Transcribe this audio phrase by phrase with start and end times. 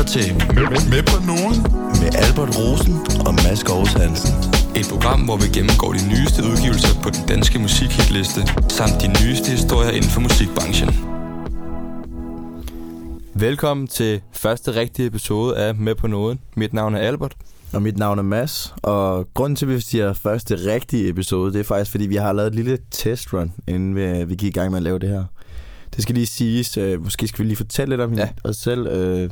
[0.00, 0.34] lytter til
[0.90, 1.56] Med på nogen.
[2.00, 2.94] med Albert Rosen
[3.26, 4.34] og Mads Gårds Hansen.
[4.76, 9.50] Et program, hvor vi gennemgår de nyeste udgivelser på den danske musikhitliste, samt de nyeste
[9.50, 10.88] historier inden for musikbranchen.
[13.34, 16.40] Velkommen til første rigtige episode af Med på Nåden.
[16.56, 17.34] Mit navn er Albert.
[17.72, 21.60] Og mit navn er Mads, og grunden til, at vi siger første rigtige episode, det
[21.60, 24.70] er faktisk, fordi vi har lavet et lille testrun, inden vi, vi gik i gang
[24.70, 25.24] med at lave det her.
[25.96, 28.20] Det skal lige siges, øh, måske skal vi lige fortælle lidt om Ja.
[28.20, 28.28] ja.
[28.44, 28.86] os selv.
[28.86, 29.30] Øh,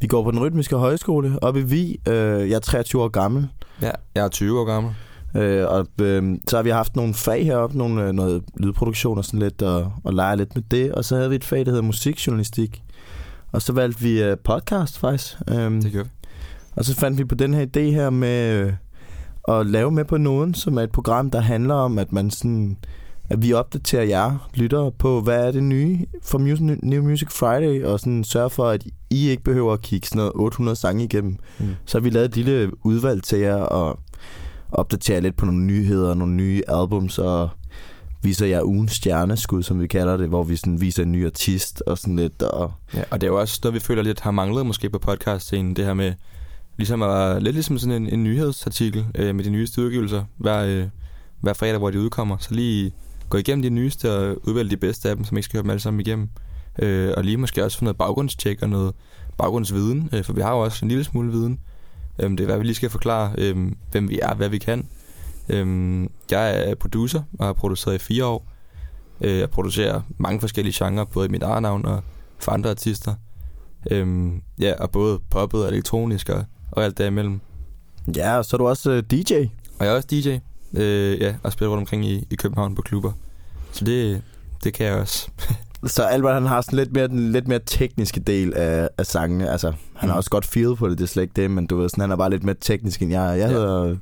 [0.00, 2.00] vi går på den rytmiske højskole oppe i Vi.
[2.08, 3.48] Øh, jeg er 23 år gammel,
[3.82, 4.92] Ja, jeg er 20 år gammel.
[5.36, 9.24] øh, og øh, så har vi haft nogle fag heroppe, nogle, øh, noget lydproduktion og
[9.24, 10.92] sådan lidt, og, og lege lidt med det.
[10.92, 12.82] Og så havde vi et fag, der hedder musikjournalistik.
[13.52, 15.34] Og så valgte vi øh, podcast faktisk.
[15.48, 16.08] Øh, Det gør vi.
[16.76, 18.72] og så fandt vi på den her idé her med øh,
[19.58, 22.76] at lave med på nogen, som er et program, der handler om, at man sådan
[23.30, 27.84] at vi opdaterer jer lyttere på, hvad er det nye for Music, New Music Friday,
[27.84, 31.36] og sådan sørger for, at I ikke behøver at kigge sådan noget 800 sange igennem.
[31.58, 31.66] Mm.
[31.84, 33.98] Så har vi lavet et lille udvalg til jer, og
[34.72, 37.48] opdaterer lidt på nogle nyheder, nogle nye albums, og
[38.22, 41.82] viser jer ugens stjerneskud, som vi kalder det, hvor vi sådan viser en ny artist
[41.86, 44.30] og sådan lidt, og Ja, og det er jo også noget, vi føler lidt har
[44.30, 46.12] manglet måske på podcastscenen, det her med
[46.76, 50.86] ligesom at, lidt ligesom sådan en, en nyhedsartikel øh, med de nyeste udgivelser hver, øh,
[51.40, 52.36] hver fredag, hvor de udkommer.
[52.40, 52.92] Så lige
[53.28, 55.70] gå igennem de nyeste og udvælge de bedste af dem, som ikke skal høre dem
[55.70, 56.28] alle sammen igennem.
[56.78, 58.94] Øh, og lige måske også få noget baggrundstjek og noget
[59.38, 61.60] baggrundsviden, øh, for vi har jo også en lille smule viden.
[62.18, 64.88] Øh, det er, hvad vi lige skal forklare, øh, hvem vi er, hvad vi kan.
[65.48, 68.46] Øh, jeg er producer og har produceret i fire år.
[69.20, 72.02] Øh, jeg producerer mange forskellige genrer, både i mit eget navn og
[72.38, 73.14] for andre artister.
[73.90, 77.40] Øhm, ja, og både poppet og elektronisk og, og alt derimellem.
[78.16, 79.34] ja, og så er du også øh, DJ.
[79.78, 80.36] Og jeg er også DJ,
[80.74, 83.12] øh, ja, og spiller rundt omkring i, i København på klubber.
[83.72, 84.22] Så det,
[84.64, 85.28] det kan jeg også.
[85.86, 89.50] Så Albert han har sådan lidt mere, den lidt mere tekniske del af, af sangene.
[89.50, 90.18] Altså, han har Mm.
[90.18, 92.10] også godt feel på det, det er slet ikke det, men du ved, sådan, han
[92.10, 93.38] er bare lidt mere teknisk end jeg.
[93.38, 93.52] Jeg Ja.
[93.52, 93.96] hedder, jeg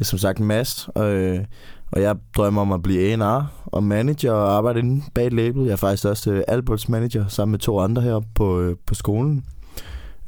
[0.00, 1.44] er som sagt Mads, og, øh,
[1.92, 5.62] og jeg drømmer om at blive A&R og manager og arbejde inde bag et label.
[5.64, 8.94] Jeg er faktisk også øh, Alberts manager sammen med to andre her på, øh, på
[8.94, 9.44] skolen.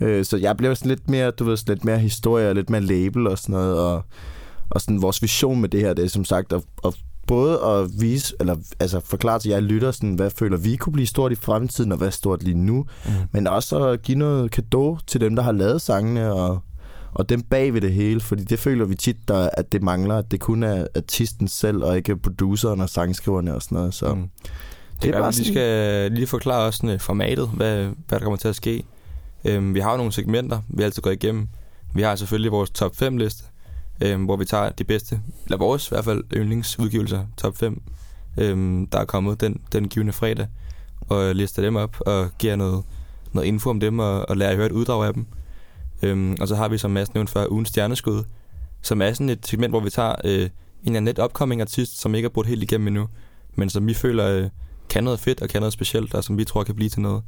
[0.01, 2.71] Øh, så jeg bliver sådan lidt mere, du ved, sådan lidt mere historie og lidt
[2.71, 4.05] mere label og sådan noget, og,
[4.71, 6.95] og sådan vores vision med det her, det er som sagt at, at
[7.27, 11.07] både at vise, eller altså forklare til jer lytter, sådan, hvad føler vi kunne blive
[11.07, 13.11] stort i fremtiden, og hvad er stort lige nu, Mm.
[13.33, 16.61] men også at give noget kado til dem, der har lavet sangene, og,
[17.15, 20.17] og dem bag ved det hele, fordi det føler vi tit, der, at det mangler,
[20.19, 24.15] at det kun er artisten selv, og ikke produceren og sangskriverne og sådan noget, så...
[24.15, 24.21] Mm.
[24.21, 24.29] Mm.
[25.03, 28.49] Det er bare, vi skal lige forklare også sådan, formatet, hvad, hvad der kommer til
[28.49, 28.85] at ske.
[29.45, 31.49] Øhm, vi har jo nogle segmenter, vi altid går igennem.
[31.95, 33.45] Vi har selvfølgelig vores top 5 liste,
[34.01, 37.83] øh, hvor vi tager de bedste, eller vores i hvert fald yndlingsudgivelser, top 5,
[38.39, 40.47] øh, der er kommet den, den givende fredag,
[41.09, 42.85] og lister dem op og giver noget,
[43.33, 45.27] noget info om dem og, og lærer at høre et uddrag af dem.
[46.03, 48.25] Øhm, og så har vi, som Mads nævnte før, ugens stjerneskud,
[48.83, 50.49] som er sådan et segment, hvor vi tager øh, en
[50.85, 53.09] eller anden net upcoming artist, som ikke er brudt helt igennem endnu,
[53.55, 54.49] men som vi føler øh,
[54.89, 57.23] kan noget fedt og kan noget specielt, og som vi tror kan blive til noget.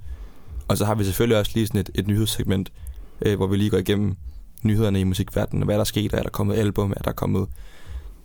[0.68, 2.72] Og så har vi selvfølgelig også lige sådan et, et nyhedssegment,
[3.22, 4.16] øh, hvor vi lige går igennem
[4.66, 5.64] nyhederne i musikverdenen.
[5.64, 6.14] Hvad er der sket?
[6.14, 6.92] Er der kommet album?
[6.96, 7.46] Er der kommet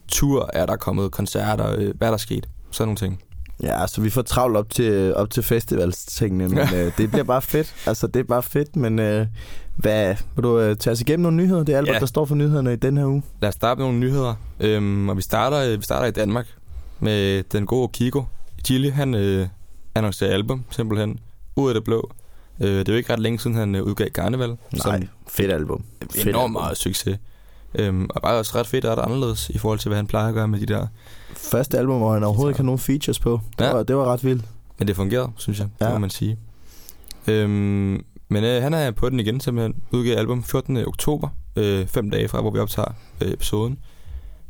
[0.07, 0.49] tur?
[0.53, 1.75] Er der kommet koncerter?
[1.77, 2.49] Øh, hvad er der sket?
[2.71, 3.21] Sådan nogle ting.
[3.63, 7.41] Ja, så vi får travlt op til, op til festivalstingene, men øh, det bliver bare
[7.41, 7.75] fedt.
[7.85, 9.27] Altså, det er bare fedt, men øh,
[9.75, 11.63] hvad, vil du øh, tage os igennem nogle nyheder?
[11.63, 11.93] Det er Albert, Ja.
[11.93, 11.99] ja.
[11.99, 13.23] der står for nyhederne i den her uge.
[13.41, 14.33] Lad os starte med nogle nyheder.
[14.59, 16.47] Øhm, og vi starter, øh, vi starter i Danmark
[16.99, 18.23] med den gode Kiko.
[18.65, 19.47] Chili, han øh,
[19.95, 21.19] annoncerer album, simpelthen.
[21.55, 22.11] Ud af det blå.
[22.59, 24.57] Øh, det er jo ikke ret længe siden, han øh, udgav Carnival.
[24.85, 25.83] Nej, fedt album.
[26.01, 26.51] Fedt enormt album.
[26.51, 27.17] meget succes.
[27.75, 30.27] Øhm, og bare også ret fedt og ret anderledes i forhold til, hvad han plejer
[30.27, 30.87] at gøre med de der.
[31.35, 33.41] Første album, hvor han overhovedet ikke har nogen features på.
[33.59, 33.73] Det, Ja.
[33.73, 34.45] var, det var ret vildt.
[34.79, 35.85] Men det fungerede, synes jeg, ja.
[35.87, 35.93] Ja.
[35.93, 36.37] må man sige.
[37.27, 40.77] Øhm, men øh, han er på den igen, simpelthen udgivet album 14.
[40.77, 43.77] oktober, øh, fem dage fra, hvor vi optager øh, episoden.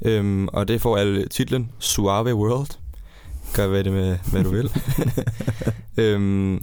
[0.05, 2.77] Øhm, og det får alle titlen Suave World.
[3.55, 4.71] Gør hvad det med, hvad du vil.
[6.03, 6.55] øhm,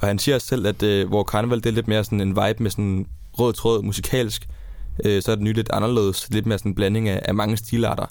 [0.00, 2.28] og han siger også selv, at øh, hvor Carnival det er lidt mere sådan en
[2.28, 3.06] vibe med sådan
[3.38, 4.48] rød tråd musikalsk,
[5.04, 7.56] øh, så er det nyt lidt anderledes, lidt mere sådan en blanding af, af mange
[7.56, 8.06] stilarter.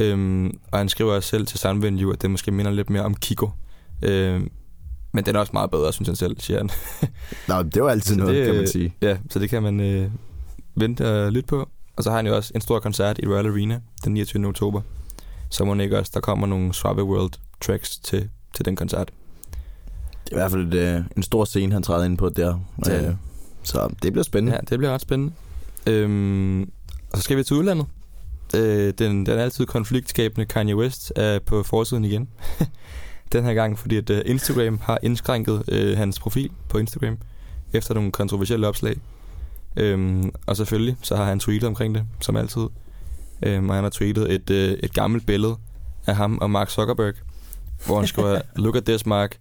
[0.00, 3.14] Øhm, og han skriver også selv til Soundvenue, at det måske minder lidt mere om
[3.14, 3.50] Kiko.
[4.02, 4.50] Øhm,
[5.12, 6.70] men den er også meget bedre, synes han selv, siger han.
[7.48, 8.94] Nå, det var altid noget, det, kan man øh, sige.
[9.02, 10.10] Ja, så det kan man øh,
[10.74, 11.68] vente og lytte på.
[11.96, 14.46] Og så har han jo også en stor koncert i Royal Arena den 29.
[14.46, 14.80] oktober.
[15.50, 19.12] Så må ikke også, der kommer nogle Suave World tracks til, til den koncert.
[20.24, 22.54] Det er i hvert fald et, øh, en stor scene, han træder ind på der.
[22.78, 23.08] Er det.
[23.08, 23.14] Øh,
[23.62, 24.56] så det bliver spændende.
[24.56, 25.32] Ja, det bliver ret spændende.
[25.86, 26.62] Øhm,
[27.12, 27.86] og så skal vi til udlandet.
[28.56, 32.28] Øh, den, den altid konfliktskabende Kanye West er på forsiden igen.
[33.32, 37.18] den her gang, fordi at uh, Instagram har indskrænket uh, hans profil på Instagram.
[37.72, 38.96] efter nogle kontroversielle opslag.
[39.76, 42.66] Øhm, og selvfølgelig, så har han tweetet omkring det, som altid.
[43.42, 45.56] Øhm, og han har tweetet et, øh, et gammelt billede
[46.06, 47.14] af ham og Mark Zuckerberg,
[47.86, 49.36] hvor han skriver, Look at this, Mark.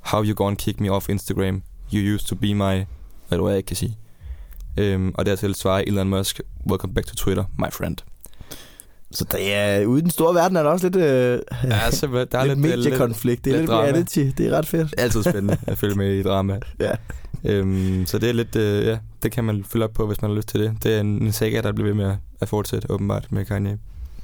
[0.00, 1.62] How you gonna kick me off Instagram?
[1.94, 2.84] You used to be my...
[3.30, 3.98] Hvad du er, jeg ikke kan sige.
[4.76, 6.40] Øhm, og dertil svarer Elon Musk,
[6.70, 7.96] Welcome back to Twitter, my friend.
[9.10, 12.26] Så det er, ude i den store verden er der også lidt, øh, Ja, så
[12.32, 13.44] der er lidt, lidt, mediekonflikt.
[13.44, 13.86] Det er lidt lidt drama.
[13.88, 14.18] reality.
[14.38, 14.94] Det er ret fedt.
[14.98, 16.58] altid spændende at følge med i drama.
[16.80, 16.92] Ja.
[17.44, 20.30] Øhm, så det er lidt, øh, ja, det kan man følge op på, hvis man
[20.30, 20.76] har lyst til det.
[20.82, 23.78] Det er en, en saga, der bliver ved med at, fortsætte, åbenbart, med Kanye.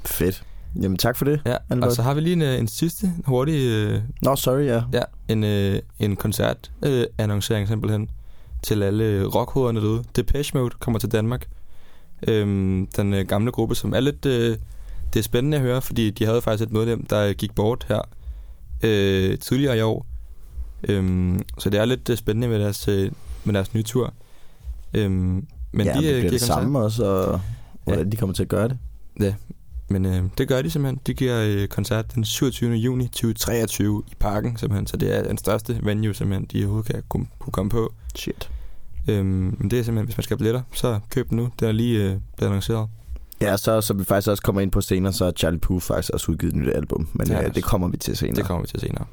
[0.05, 0.43] Fedt.
[0.81, 1.41] Jamen tak for det.
[1.45, 1.89] Ja, Albert.
[1.89, 4.81] og så har vi lige en, øh, en sidste hurtig, øh, Nå, sorry, ja.
[4.93, 7.05] ja, en, øh, en koncert øh,
[7.67, 8.09] simpelthen
[8.63, 10.03] til alle rockhoderne derude.
[10.15, 11.47] Depeche Mode kommer til Danmark.
[12.27, 14.57] Øhm, den øh, gamle gruppe, som er lidt, øh,
[15.13, 18.01] det er spændende at høre, fordi de havde faktisk et medlem, der gik bort her
[18.83, 20.05] øh, tidligere i år.
[20.83, 23.11] Øhm, så det er lidt øh, spændende med deres, øh,
[23.43, 24.13] med deres nye tur.
[24.93, 27.41] Øhm, men ja, de det øh, bliver giver det samme også, og
[27.83, 28.77] hvordan de kommer til at gøre det.
[29.89, 30.99] Men øh, det gør de simpelthen.
[31.07, 32.73] De giver øh, koncert den 27.
[32.73, 34.87] juni 2023 i parken simpelthen.
[34.87, 37.93] Så det er den største venue simpelthen, de overhovedet kan kunne, kunne komme på.
[38.15, 38.49] Shit.
[39.07, 39.25] Øhm,
[39.59, 41.49] men det er simpelthen, hvis man skal have billetter, så køb den nu.
[41.59, 42.89] Den er lige øh, blevet annonceret.
[43.41, 46.13] Ja, så som vi faktisk også kommer ind på senere, så har Charlie Puth faktisk
[46.13, 47.07] også udgivet et nyt album.
[47.13, 48.35] Men Ja, ja, det kommer vi til senere.
[48.35, 49.05] Det kommer vi til senere.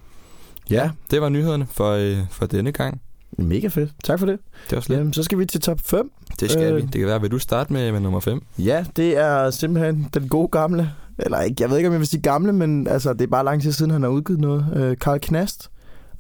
[0.71, 3.01] Ja, Det var nyhederne for, øh, for denne gang.
[3.39, 3.91] Mega fedt.
[4.05, 4.39] Tak for det.
[4.71, 4.97] Det var slet.
[4.97, 6.11] Jamen, så skal vi til top 5.
[6.41, 6.83] Det skal øh, vi.
[6.83, 8.43] Det kan være, vil du starte med, med nummer 5?
[8.59, 10.91] Ja, det er simpelthen den gode gamle.
[11.19, 13.45] Eller ikke, jeg ved ikke, om jeg vil sige gamle, men altså, det er bare
[13.45, 14.67] lang tid siden, han har udgivet noget.
[14.77, 15.71] Øh, Karl Knast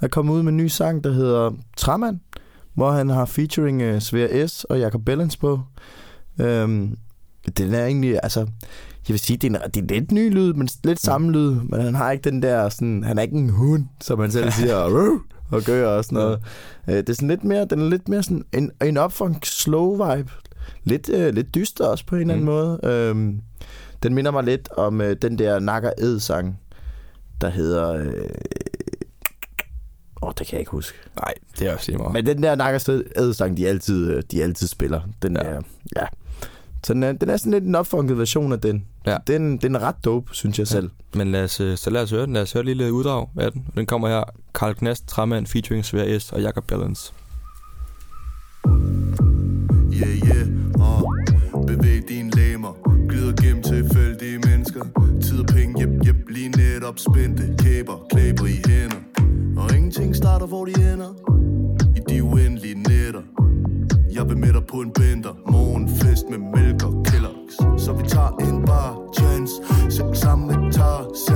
[0.00, 2.18] er kommet ud med en ny sang, der hedder Træmand,
[2.74, 4.64] hvor han har featuring øh, Svea S.
[4.64, 5.60] og Jacob Bellens på.
[6.40, 6.96] Øhm,
[7.58, 8.40] den er egentlig, altså,
[9.08, 11.50] jeg vil sige, det er, en, det er lidt ny lyd, men lidt samme lyd,
[11.50, 14.50] men han har ikke den der, sådan, han er ikke en hund, som man selv
[14.50, 14.84] siger,
[15.52, 16.42] og gør og sådan noget.
[16.88, 19.90] Øh, det er sådan lidt mere, den er lidt mere sådan en, en upfunk slow
[20.16, 20.30] vibe.
[20.84, 22.52] Lidt, øh, lidt dyster også på en eller anden Mm.
[22.52, 22.80] måde.
[22.82, 23.40] Øhm,
[24.02, 26.60] den minder mig lidt om øh, den der Nakker Ed sang,
[27.40, 27.92] der hedder...
[27.94, 28.30] Øh,
[30.22, 30.98] åh, det kan jeg ikke huske.
[31.20, 32.12] Nej, det er også lige meget.
[32.12, 35.48] Men den der Nakker Ed sang, de altid, øh, de altid spiller, den Ja.
[35.50, 35.54] ja.
[35.56, 35.60] er...
[35.96, 36.06] Ja.
[36.86, 38.84] Så den er, den er sådan lidt en opfunket version af den.
[39.06, 39.16] Ja.
[39.26, 40.70] Den, den er ret dope, synes jeg Ja.
[40.72, 40.90] selv.
[41.14, 42.32] Men lad os, øh, så lad os høre den.
[42.34, 43.66] Lad os høre et lille uddrag af den.
[43.76, 44.22] Den kommer her.
[44.54, 46.32] Karl Knast, Træmand, featuring Svea S.
[46.32, 47.14] og Jacob Bellens.
[49.92, 51.02] Yeah, yeah, uh.
[51.66, 52.72] Bevæg dine læmer
[53.08, 54.82] Glider gennem tilfældige mennesker
[55.22, 58.96] Tid og penge, jep, jep, lige netop spændte Kæber, klæber i hænder
[59.56, 61.08] Og ingenting starter, hvor de ender
[64.24, 65.34] jeg vil med dig på en bender.
[65.50, 67.78] Morgenfest med mælk og Kellogg's.
[67.78, 69.54] Så vi tager en bar chance.
[69.96, 71.33] Sæt sammen med Tarzan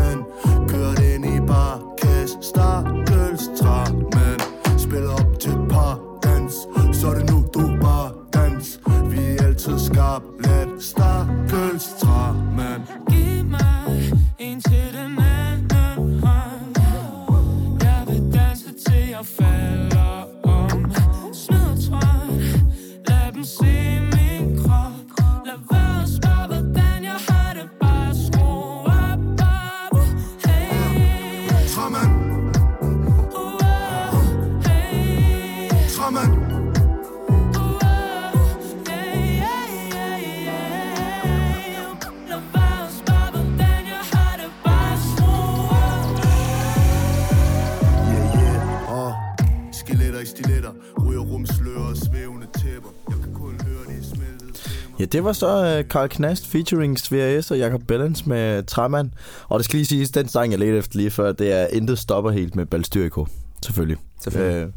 [55.19, 57.51] det var så uh, Karl Knast featuring Svea S.
[57.51, 59.11] og Jacob Bellens med Træmand.
[59.49, 61.99] Og det skal lige siges, den sang, jeg ledte efter lige før, det er Intet
[61.99, 63.27] stopper helt med Balstyriko.
[63.65, 63.97] Selvfølgelig.
[64.23, 64.67] Selvfølgelig.
[64.67, 64.73] Øh,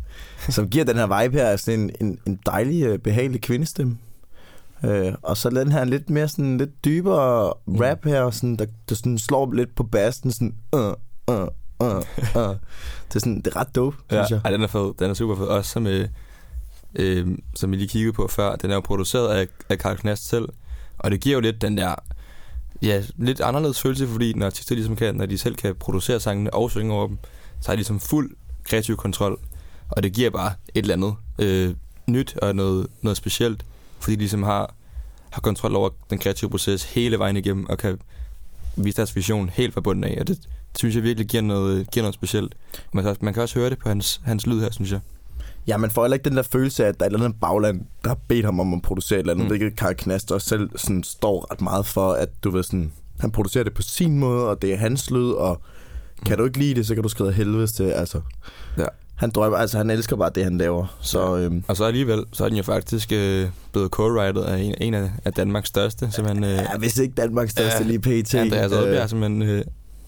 [0.50, 3.98] som giver den her vibe her, altså en, en, en dejlig, øh, behagelig kvindestemme.
[4.86, 8.95] Øh, og så den her lidt mere sådan lidt dybere rap her, sådan, der, der
[8.95, 11.48] sådan slår lidt på bassen, sådan uh, uh,
[11.79, 11.95] uh,
[12.36, 12.55] uh.
[13.07, 14.41] Det er sådan, det er ret dope, Ja, synes jeg.
[14.45, 14.93] ej, den er fed.
[15.00, 15.45] Den er super fed.
[15.45, 15.88] Også som,
[16.95, 20.29] øh, som vi lige kiggede på før, den er jo produceret af, af Karl Knast
[20.29, 20.50] selv.
[20.98, 21.95] Og det giver jo lidt den der,
[22.81, 26.53] ja, lidt anderledes følelse, fordi når artister ligesom kan, når de selv kan producere sangene
[26.53, 27.17] og synge over dem,
[27.62, 29.39] så har de ligesom fuld kreativ kontrol.
[29.89, 31.75] Og det giver bare et eller andet øh,
[32.07, 33.65] nyt og noget, noget specielt,
[34.00, 34.75] fordi de ligesom har,
[35.29, 38.00] har kontrol over den kreative proces hele vejen igennem, og kan
[38.75, 40.17] vise deres vision helt fra bunden af.
[40.19, 40.38] Og det,
[40.71, 42.55] det synes jeg virkelig giver noget, giver noget specielt.
[42.93, 45.00] Man, kan også, man kan også høre det på hans, hans lyd her, synes jeg.
[45.68, 47.39] Ja, man får heller ikke den der følelse af, at der er et eller andet
[47.41, 49.48] bagland, der har bedt ham om at producere et eller andet, Mm.
[49.50, 53.32] hvilket Karl Knast også selv sådan, står ret meget for, at du ved sådan, han
[53.32, 55.62] producerer det på sin måde, og det er hans lyd, og
[56.25, 58.22] kan du ikke lide det, så kan du skrive helvedes til, altså.
[58.77, 58.86] Ja.
[59.15, 60.98] han drømmer, altså han elsker bare det, han laver.
[61.01, 64.75] Så øhm, Og så alligevel, så er den jo faktisk øh, blevet co-writet af en,
[64.82, 68.36] en af, af Danmarks største, simpelthen øh, ja, hvis ikke Danmarks største Ja, lige pt.
[68.36, 69.63] Andreas Øh, Oddbjerg, simpelthen øh,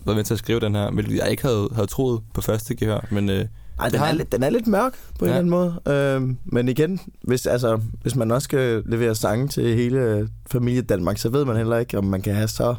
[0.06, 2.76] været med til at skrive den her, hvilket jeg ikke havde, havde troet på første
[2.76, 3.46] gehør, men øh,
[3.80, 5.38] Ej, den, er lidt, den er lidt mørk på en Ja.
[5.38, 5.96] eller anden måde.
[6.16, 11.18] Øhm, men igen, hvis, altså, hvis man også skal levere sange til hele familie Danmark,
[11.18, 12.76] så ved man heller ikke, om man kan have så,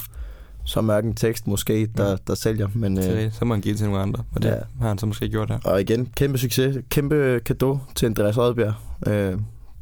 [0.64, 2.16] så mørk en tekst måske, der, Ja.
[2.26, 2.68] der sælger.
[2.74, 4.54] Men, øh, øh, så må han give det til nogle andre, og det Ja.
[4.80, 5.58] har han så måske gjort her.
[5.64, 6.76] og igen, kæmpe succes.
[6.88, 8.74] Kæmpe kado til Andreas Oddbjerg.
[9.06, 9.38] Øh,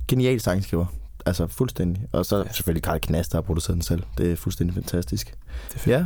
[0.09, 0.87] genial sangskriver.
[1.27, 2.03] Altså fuldstændig.
[2.13, 2.43] Og så Ja.
[2.53, 4.03] selvfølgelig Karl Knast, der har produceret den selv.
[4.19, 5.27] Det er fuldstændig fantastisk.
[5.69, 5.87] Det er fedt.
[5.97, 6.05] Ja,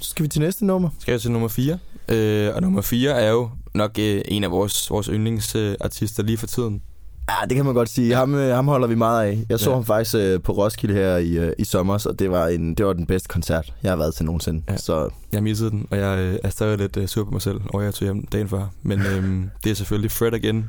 [0.00, 0.88] skal vi til næste nummer?
[0.98, 1.78] Skal jeg til nummer 4?
[2.12, 6.46] Øh, og nummer 4 er jo nok øh, en af vores, vores yndlingsartister lige for
[6.46, 6.82] tiden.
[7.30, 8.14] Ja, det kan man godt sige.
[8.14, 9.44] Ham, øh, ham holder vi meget af.
[9.48, 9.76] Jeg så Ja.
[9.76, 12.86] ham faktisk øh, på Roskilde her i, øh, i sommer, og det var, en, det
[12.86, 14.62] var den bedste koncert, jeg har været til nogensinde.
[14.68, 14.76] Ja.
[14.76, 17.60] Så Jeg missede den, og jeg øh, er stadig lidt øh, sur på mig selv
[17.74, 18.66] at jeg tog hjem dagen før.
[18.82, 20.64] Men øh, det er selvfølgelig Fred Again,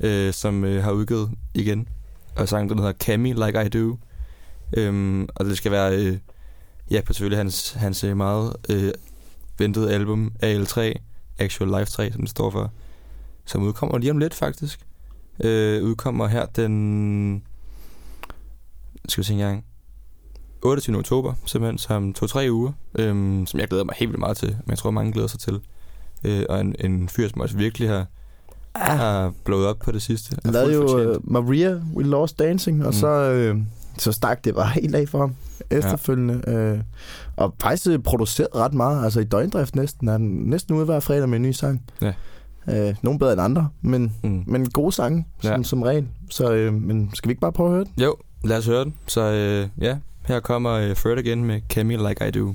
[0.00, 1.88] øh, som øh, har udgivet igen.
[2.36, 3.96] Og sangen, den hedder Cammy Like I Do.
[4.76, 6.16] Øhm, og det skal være, øh,
[6.90, 8.92] ja, på selvfølgelig hans, hans øh, meget øh,
[9.60, 10.80] ventede album AL3,
[11.38, 12.70] Actual Life 3, som det står for.
[13.44, 14.80] Som udkommer lige om lidt, faktisk.
[15.44, 17.42] Øh, udkommer her den...
[19.08, 19.64] Skal vi se engang.
[20.62, 20.96] 28.
[20.98, 24.70] oktober, simpelthen, som to-tre uger, øhm, som jeg glæder mig helt vildt meget til, men
[24.70, 25.60] jeg tror, mange glæder sig til.
[26.24, 28.06] Øh, og en, en fyr, som også virkelig har,
[28.74, 30.36] ah, har blået op på det sidste.
[30.44, 32.92] han lavede jo øh, Maria, We Lost Dancing, og Mm.
[32.92, 33.56] så, øh,
[33.98, 35.34] så stak det bare helt af for ham
[35.70, 36.42] efterfølgende.
[36.46, 36.52] Ja.
[36.52, 36.78] Øh,
[37.36, 40.08] og faktisk øh, produceret ret meget, altså i døgndrift næsten.
[40.08, 41.82] Han næsten ude hver fredag med en ny sang.
[42.02, 42.12] Ja.
[42.70, 44.42] Øh, nogle bedre end andre, men, Mm.
[44.46, 45.62] men gode sange, som, Ja.
[45.62, 46.08] som regel.
[46.30, 47.92] Så øh, men skal vi ikke bare prøve at høre den?
[48.02, 48.94] Jo, lad os høre den.
[49.06, 52.54] Så øh, ja, her kommer øh, Fred igen med Cammy Like I Do.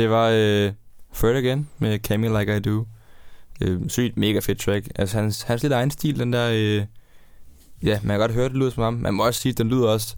[0.00, 0.72] Det var øh,
[1.12, 2.86] Fred igen med Cammy Like I Do.
[3.60, 4.88] Øh, sygt mega fedt track.
[4.94, 6.50] Altså hans, hans lidt egen stil, den der...
[6.52, 6.86] Øh,
[7.82, 8.94] ja, man kan godt høre, det lyder som ham.
[8.94, 10.16] Man må også sige, at den lyder også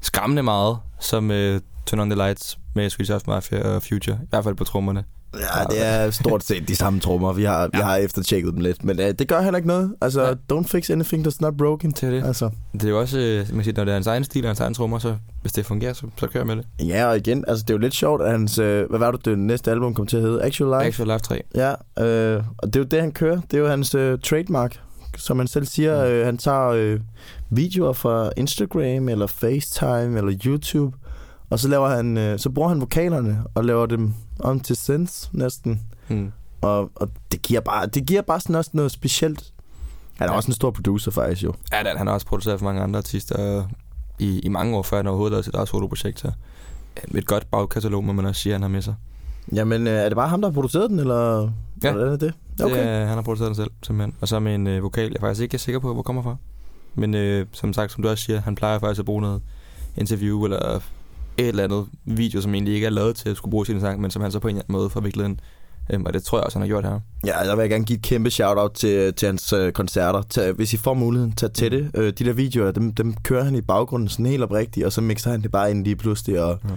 [0.00, 4.18] skræmmende meget, som øh, Turn On The Lights med Swedish House Mafia og Future.
[4.22, 5.04] I hvert fald på trommerne.
[5.40, 7.32] Ja, det er stort set de samme trommer.
[7.32, 7.66] Vi har, ja.
[7.72, 9.94] vi har eftertjekket dem lidt, men uh, det gør heller ikke noget.
[10.00, 10.32] Altså, Ja.
[10.52, 11.92] don't fix anything that's not broken.
[11.92, 12.24] Til det.
[12.24, 14.44] Altså, Det er jo også, øh, man kan sige, når det er hans egen stil
[14.44, 16.66] og hans egen trommer, så hvis det fungerer, så, så kører med det.
[16.88, 19.24] ja, og igen, altså, det er jo lidt sjovt, at hans, øh, hvad var det,
[19.24, 20.42] det næste album kom til at hedde?
[20.42, 20.86] Actual Life?
[21.02, 21.42] Actual Life 3.
[21.54, 21.70] Ja,
[22.36, 23.40] øh, og det er jo det, han kører.
[23.50, 24.80] Det er jo hans øh, trademark.
[25.16, 26.10] Som han selv siger, Mm.
[26.12, 27.00] øh, han tager øh,
[27.50, 30.96] videoer fra Instagram, eller FaceTime, eller YouTube,
[31.50, 35.30] og så, laver han, øh, så bruger han vokalerne og laver dem om til synths
[35.32, 35.82] næsten.
[36.08, 36.32] Mm.
[36.60, 39.52] Og, og det, giver bare, det giver bare sådan også noget specielt.
[40.14, 40.36] Han er Ja.
[40.36, 41.54] også en stor producer faktisk jo.
[41.72, 43.64] Ja, det er- han har også produceret for mange andre artister
[44.18, 46.20] i, i mange år, før han overhovedet lavede sit eget soloprojekt.
[46.20, 46.30] Så
[47.12, 48.94] øh, et godt bagkatalog, må man også sige, han har med sig.
[49.54, 51.40] Jamen, øh, er det bare ham, der har produceret den, eller
[51.84, 51.92] Ja.
[51.92, 52.32] hvordan er det?
[52.62, 52.74] Okay.
[52.74, 54.14] Det, er, han har produceret den selv, simpelthen.
[54.20, 56.36] Og så med en øh, vokal, jeg er faktisk ikke sikker på, hvor kommer fra.
[56.94, 59.42] Men øh, som sagt, som du også siger, han plejer faktisk at bruge noget
[59.96, 60.80] interview eller
[61.38, 64.00] et eller andet video, som egentlig ikke er lavet til at skulle bruge sin sang,
[64.00, 65.36] men som han så på en eller anden måde får viklet ind.
[65.92, 67.00] Øhm, og det tror jeg også, han har gjort her.
[67.26, 70.22] Ja, der vil jeg gerne give et kæmpe shout-out til, til hans øh, koncerter.
[70.30, 71.90] Tag, hvis I får muligheden, tag til det.
[71.94, 75.00] Øh, de der videoer, dem, dem kører han i baggrunden sådan helt oprigtigt, og så
[75.00, 76.42] mixer han det bare ind lige pludselig.
[76.42, 76.68] Og, Ja.
[76.68, 76.74] ja.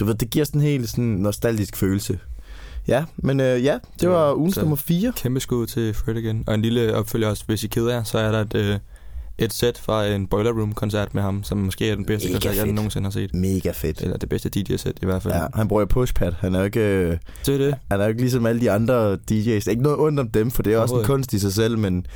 [0.00, 2.18] Du ved, det giver sådan en helt sådan nostalgisk følelse.
[2.88, 5.12] Ja, men øh, ja, det var ugens Så- nummer 4.
[5.16, 6.44] Kæmpe skud til Fred igen.
[6.46, 8.78] Og en lille opfølger også, hvis I keder jer, så er der et, øh,
[9.38, 12.56] et sæt fra en Boiler Room-koncert med ham, som måske er den bedste Mega koncert,
[12.56, 13.34] jeg nogensinde har set.
[13.34, 14.00] Mega fedt.
[14.00, 15.34] Eller det bedste DJ-sæt i hvert fald.
[15.34, 16.32] Ja, han bruger pushpad.
[16.32, 17.74] Han er jo ikke, øh, Det er det.
[17.90, 19.70] han er jo ikke ligesom alle de andre DJ's.
[19.70, 22.06] Ikke noget ondt om dem, for det er også en kunst i sig selv, men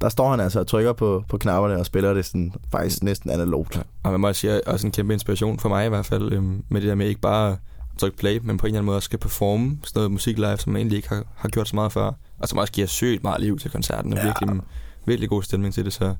[0.00, 3.30] der står han altså og trykker på, på knapperne og spiller det sådan, faktisk næsten
[3.30, 3.76] analogt.
[3.76, 3.82] Ja.
[4.02, 6.62] Og man må også sige, også en kæmpe inspiration for mig i hvert fald, øhm,
[6.68, 7.58] med det der med ikke bare at
[7.98, 10.56] trykke play, men på en eller anden måde også skal performe sådan noget musik live,
[10.56, 12.12] som man egentlig ikke har, har gjort så meget før.
[12.38, 14.24] Og som også giver sygt meget liv til koncerten, og ja.
[14.24, 14.60] virkelig,
[15.06, 16.14] virkelig god stemning til det, så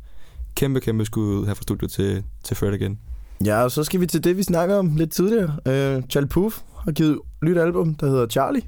[0.56, 2.98] kæmpe, kæmpe skud ud her fra studiet til, til Fred igen.
[3.44, 5.56] Ja, og så skal vi til det, vi snakker om lidt tidligere.
[5.66, 8.62] Øh, Charlie Puth har givet et nyt album, der hedder Charlie.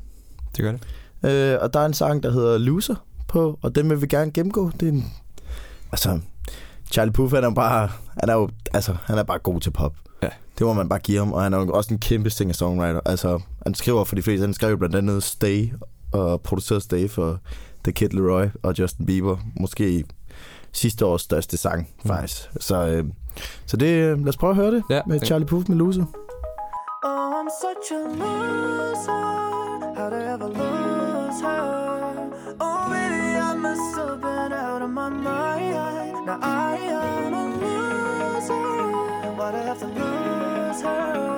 [0.57, 0.83] Det gør det.
[1.23, 2.95] Øh, og der er en sang, der hedder Loser
[3.29, 4.71] på, og den vil vi gerne gennemgå.
[4.81, 5.05] Det er en,
[5.93, 6.21] altså,
[6.93, 7.89] Charlie Puth, han er bare,
[8.21, 9.95] han er jo, altså, han er bare god til pop.
[10.23, 10.29] Ja.
[10.59, 13.01] Det må man bare give ham, og han er jo også en kæmpe singer-songwriter.
[13.05, 15.73] Altså, han skriver for de fleste, han skrev jo blandt andet Stay,
[16.13, 17.41] og producerede Stay for
[17.85, 19.37] The Kid Leroy og Justin Bieber.
[19.61, 20.05] Måske
[20.79, 22.09] sidste års største sang, Mm.
[22.11, 22.37] faktisk.
[22.61, 23.05] Så, øh,
[23.67, 26.05] så det, øh, lad os prøve at høre det Ja, med Charlie Puth med Loser.
[27.05, 29.39] Oh, I'm such a loser.
[29.97, 31.63] How'd I ever lose her?
[32.61, 36.27] Oh, baby, I must have been out of my mind.
[36.27, 38.69] Now I am a loser.
[39.39, 41.38] Why'd I have to lose her?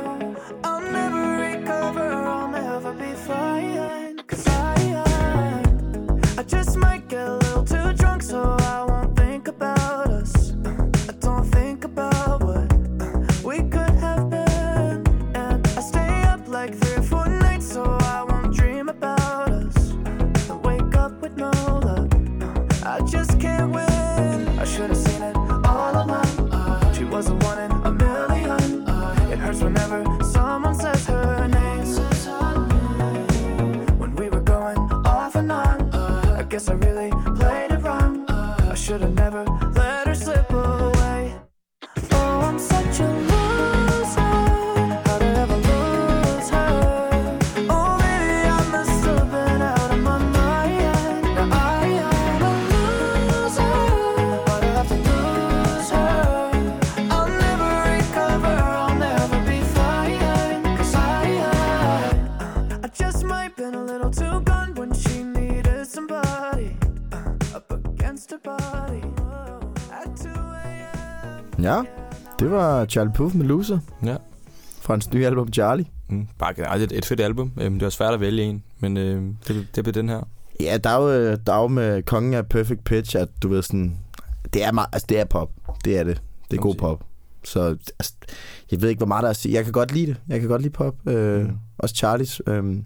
[71.63, 71.83] Ja,
[72.39, 74.17] det var Charlie Puth med Loser Ja.
[74.81, 75.87] fra hans nye album Charlie.
[76.09, 77.53] Mm, bare generelt et, et fedt album.
[77.61, 80.21] Øhm, det var svært at vælge en, men øhm, det, det blev den her.
[80.61, 83.63] Ja, der er, jo, der er jo med kongen af Perfect Pitch, at du ved
[83.63, 83.97] sådan,
[84.55, 85.51] det er, meget, altså det er pop.
[85.85, 86.23] Det er det.
[86.51, 87.05] Det er god pop.
[87.45, 87.61] Så
[87.99, 88.13] altså,
[88.71, 89.55] jeg ved ikke, hvor meget der er at sige.
[89.55, 90.17] Jeg kan godt lide det.
[90.29, 90.95] Jeg kan godt lide pop.
[91.09, 91.57] Øh, Mm.
[91.79, 92.41] Også Charlies.
[92.47, 92.85] Øh, men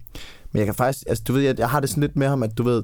[0.55, 2.59] jeg kan faktisk, altså du ved, jeg, jeg har det sådan lidt med ham, at
[2.59, 2.83] du ved,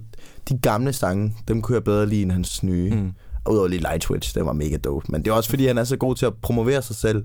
[0.49, 2.91] de gamle sange, dem kunne jeg bedre lide end hans nye.
[2.95, 3.13] Mm.
[3.49, 5.07] Udover lige Light Switch, den var mega dope.
[5.09, 7.25] Men det er også fordi, han er så god til at promovere sig selv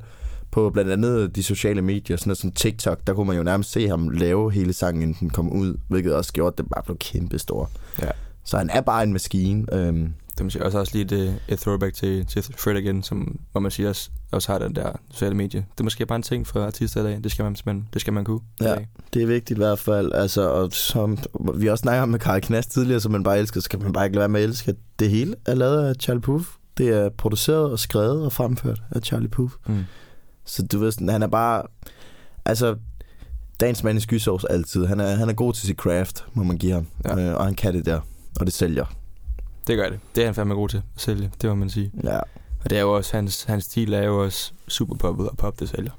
[0.51, 2.99] på blandt andet de sociale medier, sådan noget som TikTok.
[3.07, 6.15] Der kunne man jo nærmest se ham lave hele sangen, inden den kom ud, hvilket
[6.15, 7.69] også gjorde, at det bare blev kæmpe stor.
[8.01, 8.09] Ja.
[8.43, 9.73] Så han er bare en maskine.
[9.73, 13.39] Øhm, Det må sige, også, også lige et, et throwback til, til Fred igen, som,
[13.51, 15.59] hvor man siger, også, også har den der sociale medie.
[15.59, 17.23] Det er måske bare en ting for artister i dag.
[17.23, 18.39] Det skal man, man, det skal man kunne.
[18.61, 18.75] Ja.
[19.13, 20.11] det er vigtigt i hvert fald.
[20.13, 21.17] Altså, og som
[21.55, 23.93] vi også snakker om med Karl Knast tidligere, som man bare elsker, så kan man
[23.93, 24.75] bare ikke lade være med at elske.
[24.99, 26.45] Det hele er lavet af Charlie Puth.
[26.77, 29.53] Det er produceret og skrevet og fremført af Charlie Puth.
[29.67, 29.83] Mm.
[30.45, 31.63] Så du ved, han er bare...
[32.45, 32.75] Altså,
[33.59, 34.85] dagens mand i skysovs altid.
[34.85, 36.87] Han er, han er god til sit craft, må man give ham.
[37.05, 37.19] Ja.
[37.19, 37.99] Øh, og han kan det der.
[38.39, 38.85] Og det sælger.
[39.67, 39.99] Det gør det.
[40.15, 41.91] Det er han fandme god til at sælge, det må man sige.
[42.03, 42.17] Ja.
[42.63, 45.59] Og det er jo også, hans, hans stil er jo også super poppet, og pop
[45.59, 45.91] det sælger.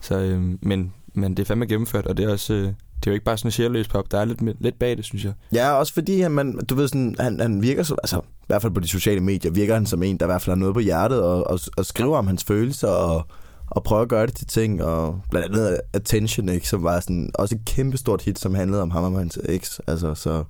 [0.00, 2.60] Så, øhm, men, men det er fandme gennemført, og det er også, øh,
[3.04, 5.04] det er jo ikke bare sådan en sjælløs pop, der er lidt, lidt bag det,
[5.04, 5.32] synes jeg.
[5.52, 8.62] Ja, også fordi han, man, du ved sådan, han, han virker som, altså i hvert
[8.62, 10.74] fald på de sociale medier, virker han som en, der i hvert fald har noget
[10.74, 13.26] på hjertet, og, og, og skriver om hans følelser, og,
[13.66, 17.30] og prøver at gøre det til ting, og blandt andet Attention, ikke, som var sådan,
[17.34, 20.44] også et kæmpestort hit, som handlede om ham og hans eks, altså, så,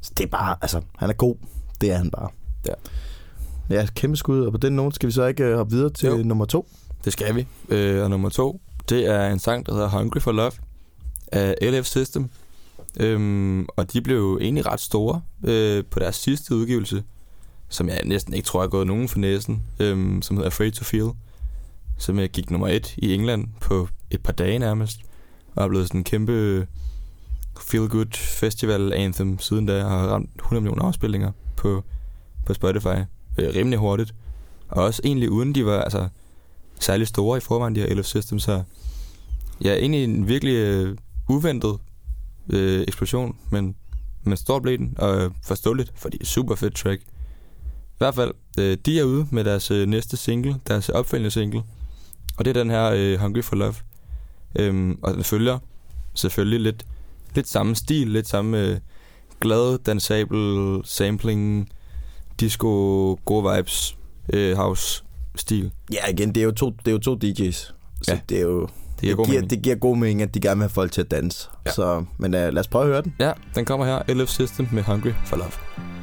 [0.00, 1.34] så det er bare, altså, han er god,
[1.80, 2.28] det er han bare.
[2.66, 2.72] Ja.
[3.70, 6.06] Ja, kæmpe skud, og på den note skal vi så ikke øh, hoppe videre til
[6.06, 6.16] Jo.
[6.16, 6.22] jo.
[6.22, 6.68] nummer to.
[7.04, 7.46] Det skal vi.
[7.68, 10.52] Øh, og nummer to, det er en sang, der hedder Hungry for Love
[11.32, 12.30] af LF System.
[13.00, 17.02] Øhm, og de blev jo egentlig ret store øh, på deres sidste udgivelse,
[17.68, 20.84] som jeg næsten ikke tror er gået nogen for næsen, øhm, som hedder Afraid to
[20.84, 21.08] Feel,
[21.98, 25.00] som jeg gik nummer et i England på et par dage nærmest,
[25.54, 26.66] og er blevet sådan en kæmpe
[27.60, 31.84] feel-good festival anthem siden da, har ramt 100 millioner afspilninger på,
[32.46, 32.96] på Spotify
[33.38, 34.14] øh, rimelig hurtigt.
[34.68, 36.08] Og også egentlig uden de var altså,
[36.80, 38.62] særlig store i forvejen, de her LF Systems her.
[39.64, 40.96] Ja, egentlig en virkelig øh,
[41.28, 41.78] uventet
[42.50, 43.76] øh, eksplosion, men,
[44.22, 47.02] men stor blev den, og øh, forståeligt, fordi super fedt track.
[47.02, 51.62] I hvert fald, øh, de er ude med deres øh, næste single, deres opfølgende single.
[52.36, 53.74] Og det er den her øh, Hungry for Love.
[54.58, 55.58] Øhm, og den følger
[56.14, 56.86] selvfølgelig lidt,
[57.38, 58.76] lidt samme stil, lidt samme øh,
[59.40, 61.68] glad, dansabel, sampling,
[62.40, 62.68] disco,
[63.24, 63.96] gode vibes,
[64.32, 65.04] øh, house
[65.36, 65.70] stil.
[65.92, 67.72] Ja, igen, det er jo to, det er jo to DJ's.
[68.02, 68.18] Så Ja.
[68.28, 68.60] det er jo...
[68.60, 69.50] Det, Det, er god giver, mening.
[69.50, 71.48] det giver god mening, at de gerne vil have folk til at danse.
[71.52, 71.70] Ja.
[71.70, 71.72] Ja.
[71.74, 73.14] Så, men uh, lad os prøve at høre den.
[73.20, 74.14] Ja, den kommer her.
[74.14, 75.97] LF System med Hungry for Love.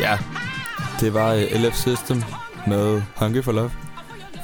[0.00, 0.18] Ja,
[1.00, 2.22] det var øh, LF System
[2.66, 3.70] med Hungry for Love.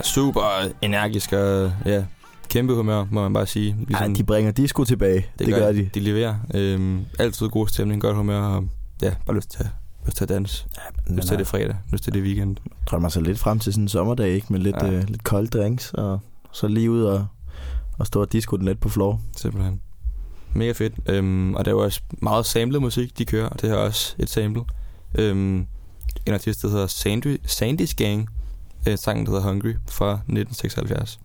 [0.05, 2.05] Super energisk og ja,
[2.49, 3.77] kæmpe humør, må man bare sige.
[4.01, 5.27] Ja, de bringer disco tilbage.
[5.39, 5.91] Det, det gør de.
[5.95, 6.35] De leverer.
[6.55, 8.65] Øhm, altid god stemning, godt humør og
[9.03, 9.69] ja, bare lyst til,
[10.07, 10.67] lyst til at danse.
[11.07, 12.57] Men Lyst til det er fredag, lyst til det weekend.
[12.87, 14.47] drømmer sig lidt frem til sådan en sommerdag, ikke?
[14.51, 14.87] Med lidt, Ja.
[14.87, 14.93] ja.
[14.93, 16.21] øh, lidt kolde drinks, og
[16.53, 17.27] så lige ud og,
[17.99, 19.21] og stå og disco den lidt på floor.
[19.37, 19.81] Simpelthen.
[20.55, 20.95] Mega fedt.
[21.07, 23.81] Øhm, og der er jo også meget samlet musik, de kører, og det her er
[23.83, 24.63] også et sample.
[25.15, 25.67] Øhm,
[26.27, 28.29] en artist, der hedder Sandy, Sandy's Gang,
[28.89, 31.21] øh, sangen, der hedder Hungry, fra 1976.